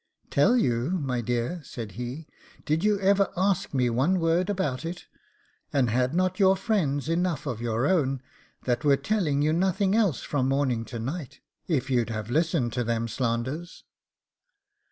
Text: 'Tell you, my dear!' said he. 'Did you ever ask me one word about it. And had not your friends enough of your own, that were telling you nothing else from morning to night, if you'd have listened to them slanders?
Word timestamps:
'Tell 0.31 0.57
you, 0.57 0.89
my 0.99 1.21
dear!' 1.21 1.61
said 1.63 1.91
he. 1.91 2.27
'Did 2.65 2.83
you 2.83 2.99
ever 3.01 3.29
ask 3.37 3.71
me 3.71 3.87
one 3.87 4.19
word 4.19 4.49
about 4.49 4.83
it. 4.83 5.05
And 5.71 5.91
had 5.91 6.15
not 6.15 6.39
your 6.39 6.55
friends 6.57 7.07
enough 7.07 7.45
of 7.45 7.61
your 7.61 7.85
own, 7.85 8.19
that 8.63 8.83
were 8.83 8.97
telling 8.97 9.43
you 9.43 9.53
nothing 9.53 9.93
else 9.93 10.23
from 10.23 10.49
morning 10.49 10.85
to 10.85 10.97
night, 10.97 11.39
if 11.67 11.91
you'd 11.91 12.09
have 12.09 12.31
listened 12.31 12.73
to 12.73 12.83
them 12.83 13.07
slanders? 13.07 13.83